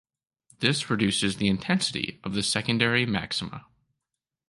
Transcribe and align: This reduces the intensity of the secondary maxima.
This 0.61 0.89
reduces 0.89 1.37
the 1.37 1.47
intensity 1.47 2.19
of 2.23 2.33
the 2.33 2.41
secondary 2.41 3.05
maxima. 3.05 3.67